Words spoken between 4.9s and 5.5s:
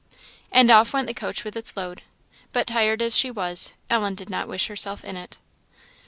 in it.